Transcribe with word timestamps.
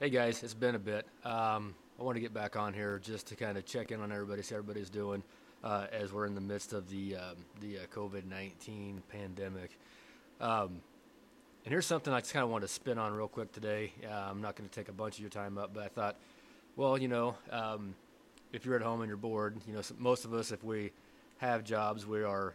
Hey 0.00 0.10
guys, 0.10 0.42
it's 0.42 0.54
been 0.54 0.74
a 0.74 0.78
bit. 0.80 1.06
Um, 1.24 1.72
I 2.00 2.02
want 2.02 2.16
to 2.16 2.20
get 2.20 2.34
back 2.34 2.56
on 2.56 2.74
here 2.74 3.00
just 3.00 3.28
to 3.28 3.36
kind 3.36 3.56
of 3.56 3.64
check 3.64 3.92
in 3.92 4.00
on 4.00 4.10
everybody, 4.10 4.42
see 4.42 4.56
everybody's 4.56 4.90
doing 4.90 5.22
uh, 5.62 5.86
as 5.92 6.12
we're 6.12 6.26
in 6.26 6.34
the 6.34 6.40
midst 6.40 6.72
of 6.72 6.90
the 6.90 7.14
um, 7.14 7.36
the 7.60 7.78
uh, 7.78 7.82
COVID 7.94 8.24
nineteen 8.28 9.04
pandemic. 9.08 9.78
Um, 10.40 10.82
and 11.64 11.70
here's 11.70 11.86
something 11.86 12.12
I 12.12 12.18
just 12.18 12.32
kind 12.32 12.42
of 12.42 12.50
want 12.50 12.62
to 12.62 12.68
spin 12.68 12.98
on 12.98 13.14
real 13.14 13.28
quick 13.28 13.52
today. 13.52 13.92
Uh, 14.04 14.30
I'm 14.30 14.42
not 14.42 14.56
going 14.56 14.68
to 14.68 14.74
take 14.74 14.88
a 14.88 14.92
bunch 14.92 15.14
of 15.14 15.20
your 15.20 15.30
time 15.30 15.58
up, 15.58 15.72
but 15.72 15.84
I 15.84 15.88
thought, 15.88 16.16
well, 16.74 16.98
you 16.98 17.06
know, 17.06 17.36
um, 17.52 17.94
if 18.52 18.66
you're 18.66 18.74
at 18.74 18.82
home 18.82 19.00
and 19.00 19.08
you're 19.08 19.16
bored, 19.16 19.56
you 19.64 19.74
know, 19.74 19.80
most 19.96 20.24
of 20.24 20.34
us, 20.34 20.50
if 20.50 20.64
we 20.64 20.90
have 21.38 21.62
jobs, 21.62 22.04
we 22.04 22.24
are 22.24 22.52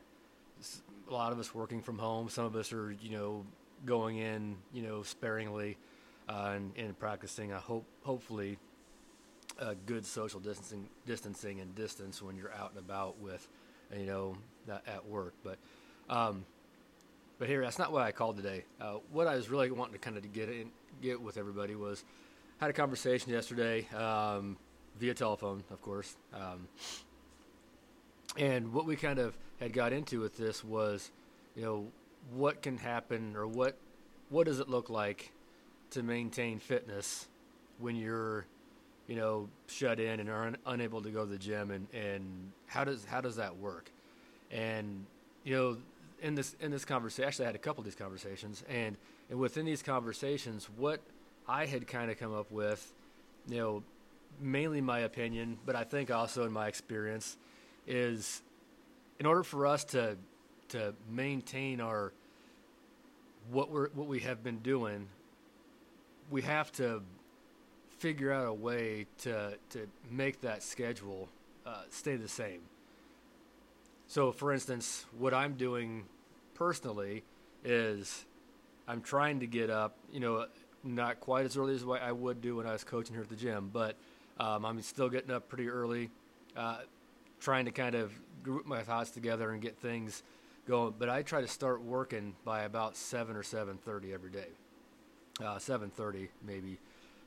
a 1.10 1.14
lot 1.14 1.32
of 1.32 1.40
us 1.40 1.56
working 1.56 1.82
from 1.82 2.00
home. 2.00 2.28
Some 2.28 2.44
of 2.44 2.58
us 2.58 2.74
are, 2.74 2.94
you 3.02 3.12
know, 3.12 3.46
going 3.86 4.18
in, 4.18 4.58
you 4.74 4.82
know, 4.82 5.04
sparingly 5.04 5.78
uh, 6.30 6.54
and, 6.56 6.72
and, 6.78 6.98
practicing. 7.00 7.52
I 7.52 7.58
hope, 7.58 7.86
hopefully, 8.04 8.58
a 9.58 9.74
good 9.74 10.06
social 10.06 10.40
distancing, 10.40 10.88
distancing 11.06 11.60
and 11.60 11.74
distance 11.76 12.22
when 12.22 12.38
you're 12.38 12.54
out 12.54 12.70
and 12.70 12.80
about 12.80 13.20
with, 13.20 13.48
you 13.98 14.06
know, 14.06 14.38
at 14.88 15.06
work. 15.08 15.34
But, 15.44 15.58
um, 16.10 16.46
but 17.40 17.48
here, 17.48 17.62
that's 17.64 17.80
not 17.80 17.92
what 17.92 18.04
I 18.04 18.12
called 18.12 18.38
today. 18.38 18.64
Uh, 18.80 18.98
what 19.12 19.26
I 19.26 19.36
was 19.36 19.50
really 19.50 19.72
wanting 19.72 19.94
to 19.94 20.00
kind 20.00 20.18
of 20.18 20.32
get 20.32 20.50
in, 20.50 20.70
get 21.02 21.20
with 21.20 21.38
everybody 21.38 21.76
was, 21.76 22.04
had 22.60 22.70
a 22.70 22.74
conversation 22.74 23.32
yesterday 23.32 23.88
um, 23.96 24.56
via 25.00 25.16
telephone, 25.16 25.64
of 25.72 25.82
course. 25.82 26.16
Um, 26.34 26.68
and 28.38 28.72
what 28.72 28.86
we 28.86 28.96
kind 28.96 29.18
of 29.18 29.36
had 29.60 29.74
got 29.74 29.94
into 29.94 30.20
with 30.20 30.38
this 30.38 30.64
was, 30.64 31.12
you 31.56 31.64
know, 31.64 31.88
what 32.34 32.62
can 32.62 32.78
happen 32.78 33.36
or 33.36 33.48
what 33.48 33.78
what 34.30 34.46
does 34.46 34.60
it 34.60 34.70
look 34.70 34.90
like 34.90 35.32
to 35.92 36.04
maintain 36.04 36.60
fitness 36.60 37.28
when 37.80 37.96
you're, 37.96 38.46
you 39.08 39.16
know, 39.16 39.50
shut 39.68 40.00
in 40.00 40.20
and 40.20 40.30
are 40.30 40.48
un- 40.48 40.58
unable 40.66 41.02
to 41.02 41.10
go 41.10 41.26
to 41.26 41.32
the 41.32 41.38
gym 41.38 41.72
and, 41.72 41.88
and 41.94 42.52
how 42.68 42.84
does 42.84 43.06
how 43.06 43.22
does 43.22 43.38
that 43.38 43.58
work? 43.58 43.92
And 44.52 45.06
you 45.44 45.56
know, 45.56 45.78
in 46.22 46.36
this 46.36 46.56
in 46.60 46.72
this 46.72 46.86
conversation, 46.86 47.28
actually, 47.28 47.46
I 47.46 47.50
had 47.50 47.56
a 47.56 47.60
couple 47.60 47.82
of 47.82 47.86
these 47.86 47.96
conversations, 47.96 48.64
and 48.70 48.98
and 49.30 49.40
within 49.40 49.66
these 49.66 49.82
conversations, 49.84 50.70
what 50.78 51.02
I 51.48 51.66
had 51.66 51.88
kind 51.88 52.12
of 52.12 52.20
come 52.20 52.34
up 52.34 52.52
with, 52.52 52.94
you 53.48 53.58
know, 53.58 53.84
mainly 54.40 54.82
my 54.82 55.00
opinion, 55.00 55.58
but 55.66 55.76
I 55.76 55.84
think 55.84 56.12
also 56.12 56.46
in 56.46 56.52
my 56.52 56.68
experience, 56.68 57.38
is 57.88 58.42
in 59.20 59.26
order 59.26 59.44
for 59.44 59.66
us 59.68 59.84
to 59.86 60.18
to 60.70 60.94
maintain 61.10 61.82
our 61.82 62.14
what 63.52 63.72
we're 63.72 63.90
what 63.90 64.08
we 64.08 64.20
have 64.20 64.44
been 64.44 64.60
doing, 64.60 65.08
we 66.30 66.42
have 66.44 66.72
to 66.74 67.02
figure 67.98 68.32
out 68.32 68.48
a 68.48 68.54
way 68.54 69.06
to 69.20 69.58
to 69.70 69.88
make 70.10 70.42
that 70.42 70.64
schedule 70.64 71.30
uh, 71.66 71.84
stay 71.90 72.16
the 72.16 72.28
same. 72.28 72.62
So, 74.08 74.32
for 74.32 74.52
instance, 74.52 75.06
what 75.18 75.34
I'm 75.34 75.54
doing 75.54 76.06
personally 76.56 77.24
is 77.64 78.26
I'm 78.88 79.02
trying 79.02 79.42
to 79.42 79.48
get 79.48 79.70
up, 79.70 79.98
you 80.12 80.20
know, 80.20 80.48
not 80.84 81.20
quite 81.20 81.46
as 81.46 81.56
early 81.58 81.76
as 81.76 81.86
what 81.86 82.02
I 82.02 82.12
would 82.12 82.42
do 82.42 82.56
when 82.56 82.66
I 82.66 82.72
was 82.72 82.84
coaching 82.84 83.14
here 83.14 83.24
at 83.24 83.30
the 83.30 83.36
gym, 83.36 83.70
but 83.72 83.96
um, 84.40 84.66
I'm 84.66 84.82
still 84.82 85.10
getting 85.10 85.30
up 85.30 85.48
pretty 85.48 85.70
early, 85.70 86.10
uh, 86.56 86.80
trying 87.40 87.66
to 87.66 87.72
kind 87.72 87.94
of 87.94 88.12
group 88.42 88.66
my 88.66 88.82
thoughts 88.82 89.12
together 89.12 89.52
and 89.52 89.62
get 89.62 89.78
things 89.78 90.24
going. 90.68 90.96
But 90.98 91.10
I 91.10 91.22
try 91.22 91.42
to 91.42 91.48
start 91.48 91.84
working 91.84 92.36
by 92.44 92.64
about 92.64 92.96
seven 92.96 93.36
or 93.36 93.44
seven 93.44 93.78
thirty 93.78 94.12
every 94.14 94.32
day. 94.32 94.48
Uh, 95.44 95.58
seven 95.58 95.90
thirty 95.90 96.30
maybe, 96.46 96.78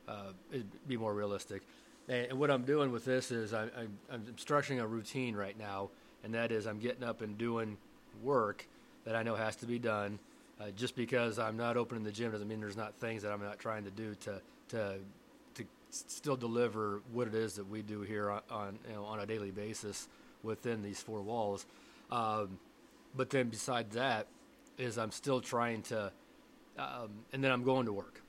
uh, 0.07 0.31
it'd 0.51 0.87
be 0.87 0.97
more 0.97 1.13
realistic. 1.13 1.63
And, 2.07 2.27
and, 2.31 2.39
what 2.39 2.51
I'm 2.51 2.63
doing 2.63 2.91
with 2.91 3.05
this 3.05 3.31
is 3.31 3.53
I, 3.53 3.67
I'm 4.11 4.25
structuring 4.37 4.81
a 4.81 4.87
routine 4.87 5.35
right 5.35 5.57
now, 5.57 5.89
and 6.23 6.33
that 6.33 6.51
is 6.51 6.67
I'm 6.67 6.79
getting 6.79 7.03
up 7.03 7.21
and 7.21 7.37
doing 7.37 7.77
work 8.21 8.67
that 9.05 9.15
I 9.15 9.23
know 9.23 9.35
has 9.35 9.55
to 9.57 9.65
be 9.65 9.79
done. 9.79 10.19
Uh, 10.61 10.69
just 10.75 10.95
because 10.95 11.39
I'm 11.39 11.57
not 11.57 11.77
opening 11.77 12.03
the 12.03 12.11
gym 12.11 12.31
doesn't 12.31 12.47
mean 12.47 12.59
there's 12.59 12.77
not 12.77 12.93
things 12.95 13.23
that 13.23 13.31
I'm 13.31 13.41
not 13.41 13.57
trying 13.57 13.83
to 13.85 13.91
do 13.91 14.15
to 14.15 14.41
to 14.69 14.99
to 15.55 15.65
still 15.89 16.35
deliver 16.35 17.01
what 17.11 17.27
it 17.27 17.33
is 17.33 17.55
that 17.55 17.67
we 17.67 17.81
do 17.81 18.01
here 18.01 18.29
on, 18.29 18.41
on 18.51 18.79
you 18.87 18.95
know 18.95 19.05
on 19.05 19.19
a 19.19 19.25
daily 19.25 19.51
basis 19.51 20.07
within 20.43 20.83
these 20.83 21.01
four 21.01 21.21
walls. 21.21 21.65
Um, 22.11 22.59
but 23.15 23.29
then 23.29 23.49
besides 23.49 23.95
that, 23.95 24.27
is 24.77 24.97
I'm 24.97 25.11
still 25.11 25.41
trying 25.41 25.81
to, 25.83 26.11
um, 26.77 27.09
and 27.31 27.43
then 27.43 27.51
I'm 27.51 27.63
going 27.63 27.85
to 27.85 27.93
work. 27.93 28.21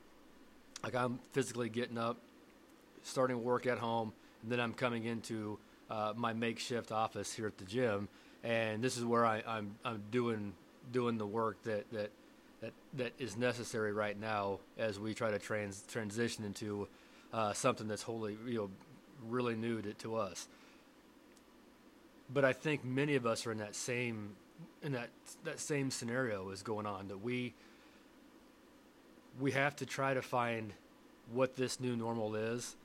Like 0.82 0.94
I'm 0.94 1.18
physically 1.32 1.68
getting 1.68 1.98
up, 1.98 2.18
starting 3.02 3.42
work 3.42 3.66
at 3.66 3.78
home, 3.78 4.12
and 4.42 4.52
then 4.52 4.60
I'm 4.60 4.74
coming 4.74 5.04
into 5.04 5.58
uh, 5.90 6.12
my 6.16 6.32
makeshift 6.32 6.92
office 6.92 7.32
here 7.32 7.46
at 7.46 7.58
the 7.58 7.64
gym, 7.64 8.08
and 8.42 8.82
this 8.82 8.96
is 8.96 9.04
where 9.04 9.24
I, 9.24 9.42
I'm 9.46 9.76
I'm 9.84 10.02
doing 10.10 10.52
doing 10.92 11.16
the 11.16 11.26
work 11.26 11.62
that 11.62 11.90
that 11.92 12.10
that 12.60 12.72
that 12.94 13.12
is 13.18 13.36
necessary 13.36 13.92
right 13.92 14.18
now 14.18 14.60
as 14.78 14.98
we 15.00 15.14
try 15.14 15.30
to 15.30 15.38
trans 15.38 15.82
transition 15.88 16.44
into 16.44 16.88
uh, 17.32 17.52
something 17.52 17.88
that's 17.88 18.02
wholly 18.02 18.36
you 18.46 18.58
know 18.58 18.70
really 19.28 19.54
new 19.54 19.80
to, 19.80 19.94
to 19.94 20.16
us 20.16 20.48
but 22.32 22.44
I 22.44 22.52
think 22.52 22.84
many 22.84 23.16
of 23.16 23.26
us 23.26 23.46
are 23.46 23.52
in 23.52 23.58
that 23.58 23.74
same 23.74 24.36
in 24.82 24.92
that 24.92 25.10
that 25.44 25.60
same 25.60 25.90
scenario 25.90 26.50
is 26.50 26.62
going 26.62 26.86
on 26.86 27.08
that 27.08 27.18
we 27.18 27.54
we 29.40 29.52
have 29.52 29.76
to 29.76 29.86
try 29.86 30.14
to 30.14 30.22
find 30.22 30.72
what 31.32 31.56
this 31.56 31.80
new 31.80 31.96
normal 31.96 32.34
is 32.36 32.76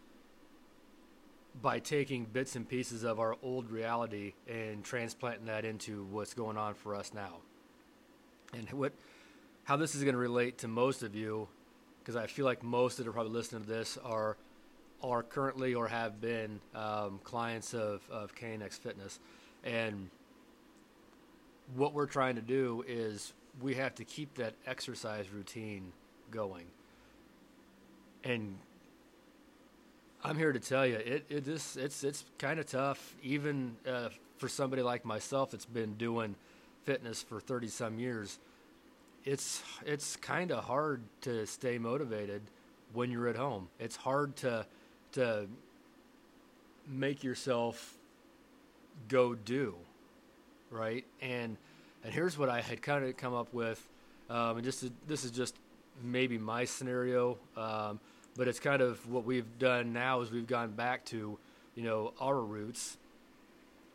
by 1.62 1.80
taking 1.80 2.26
bits 2.26 2.56
and 2.56 2.68
pieces 2.68 3.04
of 3.04 3.20
our 3.20 3.36
old 3.44 3.70
reality 3.70 4.34
and 4.48 4.84
transplanting 4.84 5.46
that 5.46 5.66
into 5.66 6.04
what's 6.06 6.34
going 6.34 6.58
on 6.58 6.74
for 6.74 6.96
us 6.96 7.12
now. 7.14 7.38
And 8.54 8.70
what 8.72 8.94
how 9.64 9.76
this 9.76 9.94
is 9.94 10.04
going 10.04 10.14
to 10.14 10.20
relate 10.20 10.60
to 10.60 10.68
most 10.68 11.04
of 11.04 11.16
you 11.16 11.48
because 12.00 12.16
I 12.16 12.28
feel 12.28 12.46
like 12.46 12.64
most 12.64 12.98
that 12.98 13.08
are 13.08 13.12
probably 13.12 13.34
listening 13.34 13.64
to 13.64 13.70
this 13.70 13.98
are 14.04 14.38
are 15.04 15.24
currently 15.24 15.76
or 15.76 15.88
have 15.88 16.20
been 16.20 16.60
um, 16.76 17.20
clients 17.24 17.74
of, 17.74 18.02
of 18.10 18.36
KNX 18.36 18.74
Fitness. 18.74 19.20
And 19.64 20.10
what 21.76 21.94
we're 21.94 22.06
trying 22.06 22.36
to 22.36 22.42
do 22.42 22.84
is 22.88 23.34
we 23.62 23.76
have 23.76 23.96
to 23.96 24.04
keep 24.04 24.36
that 24.36 24.56
exercise 24.66 25.30
routine 25.32 25.94
going. 26.32 26.66
And 28.24 28.58
I'm 30.24 30.38
here 30.38 30.52
to 30.52 30.60
tell 30.60 30.86
you, 30.86 30.96
it, 30.96 31.26
it 31.30 31.48
is, 31.48 31.78
it's, 31.80 32.04
it's 32.04 32.26
kind 32.38 32.60
of 32.60 32.66
tough, 32.66 33.16
even 33.24 33.78
uh, 33.88 34.10
for 34.38 34.50
somebody 34.50 34.82
like 34.82 35.06
myself 35.06 35.52
that's 35.52 35.66
been 35.66 35.96
doing 35.96 36.36
fitness 36.84 37.22
for 37.22 37.40
30 37.40 37.68
some 37.68 38.00
years. 38.00 38.40
It's, 39.26 39.62
it's 39.86 40.16
kind 40.16 40.52
of 40.52 40.64
hard 40.64 41.02
to 41.22 41.46
stay 41.46 41.78
motivated 41.78 42.42
when 42.94 43.12
you're 43.12 43.28
at 43.28 43.36
home. 43.36 43.70
It's 43.80 43.96
hard 43.96 44.36
to, 44.38 44.66
to 45.14 45.48
make 46.88 47.24
yourself 47.24 47.98
go 49.08 49.36
do, 49.36 49.76
right? 50.72 51.06
And 51.22 51.58
and 52.04 52.14
here's 52.14 52.38
what 52.38 52.50
I 52.50 52.62
had 52.62 52.82
kind 52.82 53.04
of 53.04 53.18
come 53.18 53.34
up 53.34 53.54
with, 53.54 53.86
um, 54.30 54.58
and 54.58 54.64
just 54.64 54.86
this 55.08 55.26
is 55.26 55.32
just 55.32 55.56
maybe 56.04 56.38
my 56.38 56.66
scenario, 56.66 57.38
um, 57.58 58.00
but 58.36 58.48
it's 58.48 58.60
kind 58.60 58.82
of 58.82 59.10
what 59.10 59.26
we've 59.26 59.60
done 59.60 59.94
now 59.94 60.22
is 60.22 60.32
we've 60.32 60.48
gone 60.48 60.72
back 60.72 61.06
to, 61.06 61.38
you 61.76 61.84
know, 61.84 62.14
our 62.20 62.40
roots. 62.40 62.98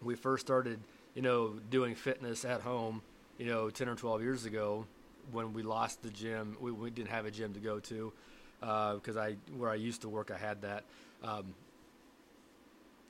We 0.03 0.15
first 0.15 0.45
started, 0.47 0.81
you 1.15 1.23
know, 1.23 1.55
doing 1.71 1.95
fitness 1.95 2.45
at 2.45 2.61
home, 2.61 3.03
you 3.39 3.47
know, 3.47 3.71
10 3.71 3.89
or 3.89 3.95
12 3.95 4.23
years 4.23 4.45
ago 4.45 4.87
when 5.33 5.55
we 5.55 5.63
lost 5.63 6.03
the 6.03 6.11
gym. 6.11 6.57
We, 6.61 6.73
we 6.73 6.91
didn't 6.91 7.11
have 7.11 7.27
a 7.27 7.31
gym 7.31 7.55
to 7.55 7.61
go 7.61 7.81
to 7.81 8.13
because 8.61 9.17
uh, 9.17 9.21
I 9.21 9.37
where 9.57 9.71
I 9.71 9.75
used 9.75 10.03
to 10.03 10.09
work, 10.09 10.31
I 10.31 10.39
had 10.39 10.63
that. 10.63 10.85
Um, 11.23 11.55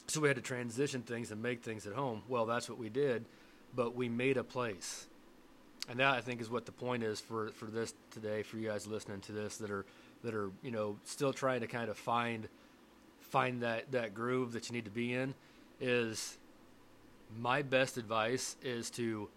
so 0.07 0.21
we 0.21 0.29
had 0.29 0.37
to 0.37 0.43
transition 0.43 1.03
things 1.03 1.31
and 1.31 1.43
make 1.43 1.63
things 1.63 1.87
at 1.87 1.95
home. 1.95 2.23
Well, 2.29 2.47
that's 2.47 2.69
what 2.69 2.79
we 2.79 2.89
did, 2.89 3.25
but 3.75 3.95
we 3.97 4.09
made 4.09 4.37
a 4.37 4.45
place. 4.45 5.07
And 5.89 6.01
that 6.01 6.15
I 6.15 6.21
think 6.21 6.41
is 6.41 6.51
what 6.51 6.67
the 6.67 6.73
point 6.73 7.03
is 7.03 7.21
for, 7.21 7.49
for 7.49 7.67
this 7.67 7.93
today, 8.11 8.43
for 8.43 8.57
you 8.57 8.69
guys 8.69 8.87
listening 8.87 9.21
to 9.23 9.33
this 9.33 9.59
that 9.59 9.71
are 9.71 9.85
that 10.23 10.35
are, 10.35 10.51
you 10.63 10.71
know, 10.71 10.97
still 11.05 11.33
trying 11.33 11.61
to 11.61 11.67
kind 11.67 11.91
of 11.91 11.99
find 11.99 12.49
find 13.21 13.63
that, 13.63 13.91
that 13.93 14.15
groove 14.15 14.53
that 14.53 14.69
you 14.69 14.75
need 14.75 14.85
to 14.85 14.91
be 14.91 15.13
in 15.13 15.35
is 15.81 16.39
my 17.39 17.63
best 17.63 17.97
advice 17.97 18.57
is 18.63 18.91
to 18.91 19.29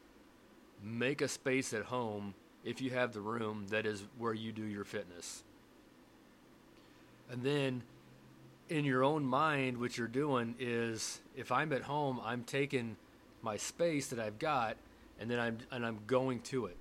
make 0.84 1.22
a 1.22 1.28
space 1.28 1.74
at 1.74 1.84
home 1.84 2.34
if 2.64 2.82
you 2.82 2.92
have 2.92 3.12
the 3.14 3.20
room 3.20 3.66
that 3.70 3.86
is 3.86 4.04
where 4.18 4.34
you 4.34 4.52
do 4.52 4.64
your 4.64 4.84
fitness. 4.84 5.44
And 7.32 7.44
then 7.44 7.82
in 8.70 8.86
your 8.86 9.04
own 9.04 9.26
mind, 9.26 9.78
what 9.78 9.98
you're 9.98 10.08
doing 10.08 10.56
is 10.60 11.20
if 11.36 11.52
I'm 11.52 11.74
at 11.74 11.82
home, 11.82 12.22
I'm 12.24 12.44
taking 12.44 12.96
my 13.42 13.58
space 13.58 14.08
that 14.08 14.20
I've 14.20 14.40
got 14.40 14.78
and 15.20 15.30
then 15.30 15.40
I'm 15.40 15.58
and 15.72 15.86
I'm 15.86 16.00
going 16.08 16.42
to 16.42 16.68
it. 16.68 16.78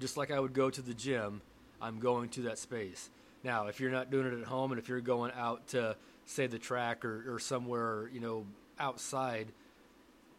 Just 0.00 0.16
like 0.16 0.30
I 0.30 0.38
would 0.38 0.52
go 0.52 0.70
to 0.70 0.82
the 0.82 0.94
gym, 0.94 1.40
I'm 1.80 1.98
going 1.98 2.28
to 2.30 2.42
that 2.42 2.58
space. 2.58 3.10
Now, 3.44 3.66
if 3.66 3.80
you're 3.80 3.90
not 3.90 4.10
doing 4.10 4.26
it 4.26 4.40
at 4.40 4.44
home 4.44 4.72
and 4.72 4.78
if 4.78 4.88
you're 4.88 5.00
going 5.00 5.32
out 5.36 5.68
to 5.68 5.96
say 6.26 6.46
the 6.46 6.58
track 6.58 7.04
or, 7.04 7.34
or 7.34 7.38
somewhere, 7.38 8.10
you 8.12 8.20
know, 8.20 8.44
outside, 8.78 9.48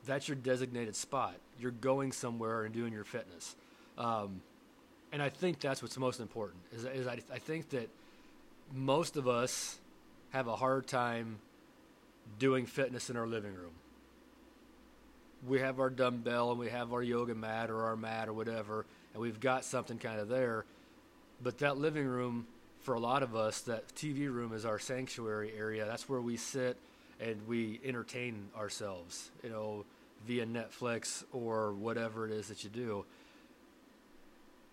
that's 0.05 0.27
your 0.27 0.35
designated 0.35 0.95
spot. 0.95 1.35
You're 1.59 1.71
going 1.71 2.11
somewhere 2.11 2.63
and 2.63 2.73
doing 2.73 2.93
your 2.93 3.03
fitness. 3.03 3.55
Um, 3.97 4.41
and 5.11 5.21
I 5.21 5.29
think 5.29 5.59
that's 5.59 5.81
what's 5.81 5.97
most 5.97 6.19
important 6.19 6.61
is, 6.71 6.85
is 6.85 7.07
I, 7.07 7.19
I 7.33 7.39
think 7.39 7.69
that 7.69 7.89
most 8.73 9.17
of 9.17 9.27
us 9.27 9.79
have 10.31 10.47
a 10.47 10.55
hard 10.55 10.87
time 10.87 11.39
doing 12.37 12.65
fitness 12.65 13.09
in 13.09 13.17
our 13.17 13.27
living 13.27 13.53
room. 13.53 13.71
We 15.47 15.59
have 15.59 15.79
our 15.79 15.89
dumbbell 15.89 16.51
and 16.51 16.59
we 16.59 16.69
have 16.69 16.91
our 16.91 17.01
yoga 17.01 17.33
mat 17.33 17.69
or 17.69 17.83
our 17.85 17.95
mat 17.95 18.27
or 18.27 18.33
whatever, 18.33 18.85
and 19.13 19.21
we've 19.21 19.39
got 19.39 19.63
something 19.63 19.97
kind 19.97 20.19
of 20.19 20.27
there. 20.27 20.65
But 21.41 21.59
that 21.59 21.77
living 21.77 22.05
room, 22.05 22.47
for 22.81 22.93
a 22.93 22.99
lot 22.99 23.23
of 23.23 23.35
us, 23.35 23.61
that 23.61 23.87
TV 23.95 24.31
room 24.31 24.53
is 24.53 24.65
our 24.65 24.79
sanctuary 24.79 25.53
area. 25.57 25.85
That's 25.85 26.09
where 26.09 26.19
we 26.19 26.35
sit 26.35 26.77
and 27.21 27.47
we 27.47 27.79
entertain 27.85 28.49
ourselves, 28.57 29.31
you 29.43 29.49
know, 29.49 29.85
via 30.27 30.45
Netflix 30.45 31.23
or 31.31 31.73
whatever 31.73 32.25
it 32.25 32.31
is 32.31 32.47
that 32.47 32.63
you 32.63 32.69
do. 32.69 33.05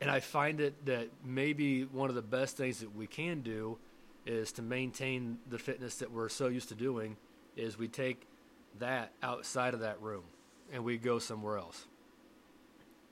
And 0.00 0.10
I 0.10 0.20
find 0.20 0.60
it 0.60 0.86
that 0.86 1.08
maybe 1.24 1.84
one 1.84 2.08
of 2.08 2.16
the 2.16 2.22
best 2.22 2.56
things 2.56 2.80
that 2.80 2.94
we 2.94 3.06
can 3.06 3.40
do 3.40 3.78
is 4.26 4.52
to 4.52 4.62
maintain 4.62 5.38
the 5.48 5.58
fitness 5.58 5.96
that 5.96 6.10
we're 6.10 6.28
so 6.28 6.48
used 6.48 6.68
to 6.68 6.74
doing 6.74 7.16
is 7.56 7.78
we 7.78 7.88
take 7.88 8.26
that 8.78 9.12
outside 9.22 9.72
of 9.72 9.80
that 9.80 10.00
room 10.02 10.24
and 10.72 10.84
we 10.84 10.96
go 10.96 11.18
somewhere 11.18 11.58
else. 11.58 11.86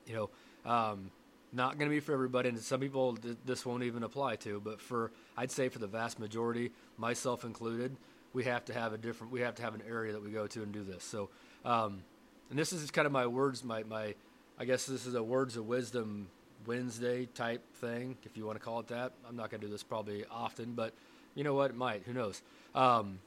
You 0.05 0.29
know, 0.65 0.69
um, 0.69 1.11
not 1.51 1.77
going 1.77 1.89
to 1.89 1.95
be 1.95 1.99
for 1.99 2.13
everybody, 2.13 2.49
and 2.49 2.59
some 2.59 2.79
people 2.79 3.15
th- 3.15 3.37
this 3.45 3.65
won't 3.65 3.83
even 3.83 4.03
apply 4.03 4.35
to. 4.37 4.59
But 4.59 4.81
for 4.81 5.11
I'd 5.37 5.51
say 5.51 5.69
for 5.69 5.79
the 5.79 5.87
vast 5.87 6.19
majority, 6.19 6.71
myself 6.97 7.43
included, 7.43 7.95
we 8.33 8.43
have 8.43 8.65
to 8.65 8.73
have 8.73 8.93
a 8.93 8.97
different. 8.97 9.31
We 9.31 9.41
have 9.41 9.55
to 9.55 9.63
have 9.63 9.73
an 9.73 9.83
area 9.87 10.13
that 10.13 10.23
we 10.23 10.31
go 10.31 10.47
to 10.47 10.63
and 10.63 10.71
do 10.71 10.83
this. 10.83 11.03
So, 11.03 11.29
um, 11.63 12.03
and 12.49 12.59
this 12.59 12.73
is 12.73 12.91
kind 12.91 13.05
of 13.05 13.11
my 13.11 13.25
words. 13.25 13.63
My 13.63 13.83
my, 13.83 14.15
I 14.59 14.65
guess 14.65 14.85
this 14.85 15.05
is 15.05 15.15
a 15.15 15.23
words 15.23 15.55
of 15.55 15.65
wisdom 15.65 16.27
Wednesday 16.65 17.27
type 17.27 17.61
thing, 17.75 18.17
if 18.23 18.37
you 18.37 18.45
want 18.45 18.57
to 18.59 18.63
call 18.63 18.79
it 18.79 18.87
that. 18.87 19.13
I'm 19.27 19.35
not 19.35 19.49
going 19.49 19.61
to 19.61 19.67
do 19.67 19.71
this 19.71 19.83
probably 19.83 20.25
often, 20.29 20.73
but 20.73 20.93
you 21.35 21.43
know 21.43 21.53
what? 21.53 21.71
It 21.71 21.77
might. 21.77 22.03
Who 22.05 22.13
knows? 22.13 22.41
Um, 22.73 23.19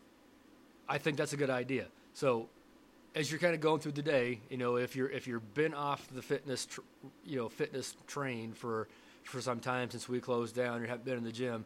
I 0.88 0.98
think 0.98 1.16
that's 1.16 1.32
a 1.32 1.36
good 1.36 1.50
idea. 1.50 1.86
So 2.14 2.48
as 3.18 3.32
you're 3.32 3.40
kind 3.40 3.52
of 3.54 3.60
going 3.60 3.80
through 3.80 3.92
the 3.92 4.02
day, 4.02 4.40
you 4.48 4.56
know, 4.56 4.76
if 4.76 4.94
you're 4.94 5.10
if 5.10 5.26
you're 5.26 5.40
been 5.40 5.74
off 5.74 6.06
the 6.14 6.22
fitness, 6.22 6.66
tr- 6.66 6.80
you 7.24 7.36
know, 7.36 7.48
fitness 7.48 7.96
train 8.06 8.52
for 8.52 8.86
for 9.24 9.40
some 9.40 9.58
time 9.58 9.90
since 9.90 10.08
we 10.08 10.20
closed 10.20 10.54
down, 10.54 10.80
you 10.80 10.86
haven't 10.86 11.04
been 11.04 11.18
in 11.18 11.24
the 11.24 11.32
gym, 11.32 11.64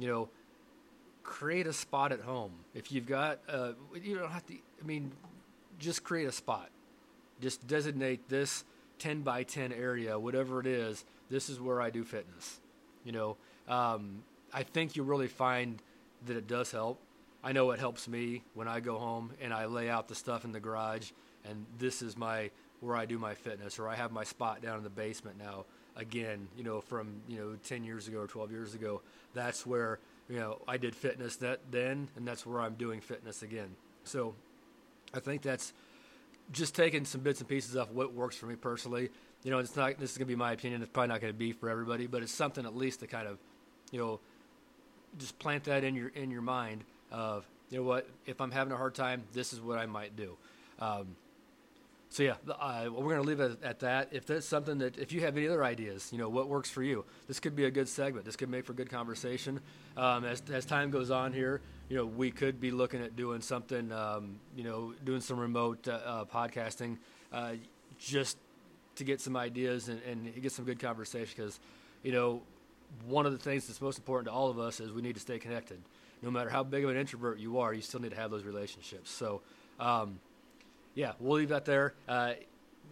you 0.00 0.08
know, 0.08 0.28
create 1.22 1.68
a 1.68 1.72
spot 1.72 2.10
at 2.10 2.20
home. 2.20 2.50
If 2.74 2.90
you've 2.90 3.06
got, 3.06 3.38
uh, 3.48 3.72
you 4.02 4.18
don't 4.18 4.32
have 4.32 4.44
to. 4.46 4.54
I 4.54 4.84
mean, 4.84 5.12
just 5.78 6.02
create 6.02 6.26
a 6.26 6.32
spot. 6.32 6.70
Just 7.40 7.68
designate 7.68 8.28
this 8.28 8.64
10 8.98 9.22
by 9.22 9.44
10 9.44 9.72
area, 9.72 10.18
whatever 10.18 10.58
it 10.58 10.66
is. 10.66 11.04
This 11.30 11.48
is 11.48 11.60
where 11.60 11.80
I 11.80 11.90
do 11.90 12.02
fitness. 12.02 12.58
You 13.04 13.12
know, 13.12 13.36
um, 13.68 14.24
I 14.52 14.64
think 14.64 14.96
you'll 14.96 15.06
really 15.06 15.28
find 15.28 15.80
that 16.26 16.36
it 16.36 16.48
does 16.48 16.72
help. 16.72 17.00
I 17.42 17.52
know 17.52 17.70
it 17.70 17.80
helps 17.80 18.06
me 18.06 18.42
when 18.54 18.68
I 18.68 18.80
go 18.80 18.98
home 18.98 19.32
and 19.40 19.52
I 19.52 19.66
lay 19.66 19.88
out 19.88 20.08
the 20.08 20.14
stuff 20.14 20.44
in 20.44 20.52
the 20.52 20.60
garage, 20.60 21.10
and 21.44 21.64
this 21.78 22.02
is 22.02 22.16
my 22.16 22.50
where 22.80 22.96
I 22.96 23.04
do 23.04 23.18
my 23.18 23.34
fitness, 23.34 23.78
or 23.78 23.88
I 23.88 23.94
have 23.94 24.10
my 24.10 24.24
spot 24.24 24.62
down 24.62 24.78
in 24.78 24.84
the 24.84 24.90
basement 24.90 25.38
now. 25.38 25.66
Again, 25.96 26.48
you 26.56 26.64
know, 26.64 26.80
from 26.80 27.08
you 27.28 27.38
know 27.38 27.56
10 27.64 27.84
years 27.84 28.08
ago 28.08 28.20
or 28.20 28.26
12 28.26 28.50
years 28.50 28.74
ago, 28.74 29.02
that's 29.34 29.66
where 29.66 29.98
you 30.28 30.38
know 30.38 30.58
I 30.68 30.76
did 30.76 30.94
fitness 30.94 31.36
that 31.36 31.60
then, 31.70 32.08
and 32.16 32.26
that's 32.26 32.44
where 32.44 32.60
I'm 32.60 32.74
doing 32.74 33.00
fitness 33.00 33.42
again. 33.42 33.76
So, 34.04 34.34
I 35.14 35.20
think 35.20 35.42
that's 35.42 35.72
just 36.52 36.74
taking 36.74 37.04
some 37.04 37.20
bits 37.20 37.40
and 37.40 37.48
pieces 37.48 37.76
off 37.76 37.90
what 37.90 38.12
works 38.12 38.36
for 38.36 38.46
me 38.46 38.56
personally. 38.56 39.10
You 39.44 39.50
know, 39.50 39.58
it's 39.58 39.76
not 39.76 39.98
this 39.98 40.12
is 40.12 40.18
gonna 40.18 40.26
be 40.26 40.36
my 40.36 40.52
opinion. 40.52 40.82
It's 40.82 40.90
probably 40.90 41.08
not 41.08 41.20
gonna 41.20 41.32
be 41.32 41.52
for 41.52 41.70
everybody, 41.70 42.06
but 42.06 42.22
it's 42.22 42.32
something 42.32 42.66
at 42.66 42.76
least 42.76 43.00
to 43.00 43.06
kind 43.06 43.26
of, 43.26 43.38
you 43.90 43.98
know, 43.98 44.20
just 45.18 45.38
plant 45.38 45.64
that 45.64 45.84
in 45.84 45.94
your 45.94 46.08
in 46.08 46.30
your 46.30 46.42
mind 46.42 46.84
of 47.10 47.46
you 47.70 47.78
know 47.78 47.84
what 47.84 48.08
if 48.26 48.40
I'm 48.40 48.50
having 48.50 48.72
a 48.72 48.76
hard 48.76 48.94
time, 48.94 49.24
this 49.32 49.52
is 49.52 49.60
what 49.60 49.78
I 49.78 49.86
might 49.86 50.16
do. 50.16 50.36
Um, 50.78 51.16
so 52.12 52.24
yeah, 52.24 52.34
uh, 52.58 52.86
we're 52.90 53.14
going 53.14 53.22
to 53.22 53.28
leave 53.28 53.38
it 53.38 53.62
at 53.62 53.78
that. 53.80 54.08
If 54.10 54.26
that's 54.26 54.44
something 54.44 54.78
that, 54.78 54.98
if 54.98 55.12
you 55.12 55.20
have 55.20 55.36
any 55.36 55.46
other 55.46 55.62
ideas, 55.62 56.08
you 56.10 56.18
know, 56.18 56.28
what 56.28 56.48
works 56.48 56.68
for 56.68 56.82
you, 56.82 57.04
this 57.28 57.38
could 57.38 57.54
be 57.54 57.66
a 57.66 57.70
good 57.70 57.88
segment. 57.88 58.26
This 58.26 58.34
could 58.34 58.50
make 58.50 58.66
for 58.66 58.72
good 58.72 58.90
conversation. 58.90 59.60
Um, 59.96 60.24
as 60.24 60.42
as 60.50 60.64
time 60.64 60.90
goes 60.90 61.12
on 61.12 61.32
here, 61.32 61.60
you 61.88 61.96
know, 61.96 62.04
we 62.04 62.32
could 62.32 62.60
be 62.60 62.72
looking 62.72 63.00
at 63.00 63.14
doing 63.14 63.40
something, 63.40 63.92
um, 63.92 64.40
you 64.56 64.64
know, 64.64 64.92
doing 65.04 65.20
some 65.20 65.38
remote 65.38 65.86
uh, 65.86 66.00
uh, 66.04 66.24
podcasting, 66.24 66.98
uh, 67.32 67.52
just 68.00 68.38
to 68.96 69.04
get 69.04 69.20
some 69.20 69.36
ideas 69.36 69.88
and, 69.88 70.02
and 70.02 70.42
get 70.42 70.50
some 70.50 70.64
good 70.64 70.80
conversation. 70.80 71.32
Because, 71.36 71.60
you 72.02 72.10
know, 72.10 72.42
one 73.06 73.24
of 73.24 73.30
the 73.30 73.38
things 73.38 73.68
that's 73.68 73.80
most 73.80 73.98
important 73.98 74.26
to 74.26 74.32
all 74.32 74.50
of 74.50 74.58
us 74.58 74.80
is 74.80 74.90
we 74.90 75.00
need 75.00 75.14
to 75.14 75.20
stay 75.20 75.38
connected. 75.38 75.80
No 76.22 76.30
matter 76.30 76.50
how 76.50 76.62
big 76.62 76.84
of 76.84 76.90
an 76.90 76.96
introvert 76.96 77.38
you 77.38 77.58
are, 77.58 77.72
you 77.72 77.82
still 77.82 78.00
need 78.00 78.10
to 78.10 78.16
have 78.16 78.30
those 78.30 78.44
relationships. 78.44 79.10
So, 79.10 79.40
um, 79.78 80.20
yeah, 80.94 81.12
we'll 81.18 81.38
leave 81.38 81.48
that 81.48 81.64
there. 81.64 81.94
Uh, 82.08 82.32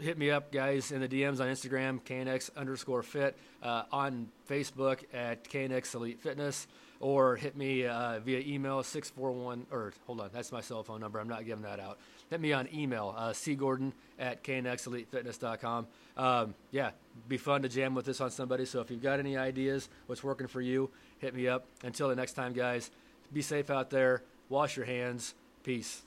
hit 0.00 0.18
me 0.18 0.30
up, 0.30 0.52
guys, 0.52 0.92
in 0.92 1.00
the 1.00 1.08
DMs 1.08 1.40
on 1.40 1.48
Instagram, 1.48 2.00
KNX 2.02 2.54
underscore 2.56 3.02
fit, 3.02 3.36
uh, 3.62 3.84
on 3.92 4.28
Facebook 4.48 5.02
at 5.12 5.44
KNX 5.44 5.94
Elite 5.94 6.20
Fitness, 6.20 6.66
or 7.00 7.36
hit 7.36 7.56
me 7.56 7.86
uh, 7.86 8.20
via 8.20 8.40
email, 8.40 8.82
641, 8.82 9.66
or 9.70 9.92
hold 10.06 10.20
on, 10.20 10.30
that's 10.32 10.52
my 10.52 10.60
cell 10.60 10.82
phone 10.82 11.00
number. 11.00 11.18
I'm 11.18 11.28
not 11.28 11.44
giving 11.46 11.64
that 11.64 11.80
out. 11.80 11.98
Hit 12.30 12.40
me 12.40 12.52
on 12.52 12.68
email, 12.74 13.14
uh, 13.16 13.30
cgordon 13.30 13.92
at 14.18 14.42
knxelitefitness.com. 14.42 15.86
Um, 16.16 16.54
yeah, 16.70 16.90
be 17.28 17.36
fun 17.36 17.62
to 17.62 17.68
jam 17.68 17.94
with 17.94 18.04
this 18.04 18.20
on 18.20 18.30
somebody. 18.30 18.64
So 18.64 18.80
if 18.80 18.90
you've 18.90 19.02
got 19.02 19.18
any 19.18 19.36
ideas, 19.36 19.88
what's 20.06 20.24
working 20.24 20.46
for 20.46 20.60
you, 20.60 20.90
hit 21.18 21.34
me 21.34 21.48
up. 21.48 21.66
Until 21.84 22.08
the 22.08 22.16
next 22.16 22.32
time, 22.32 22.52
guys, 22.52 22.90
be 23.32 23.42
safe 23.42 23.70
out 23.70 23.90
there. 23.90 24.22
Wash 24.48 24.76
your 24.76 24.86
hands. 24.86 25.34
Peace. 25.62 26.02